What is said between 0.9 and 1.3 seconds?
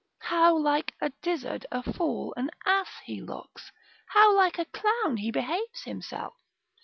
a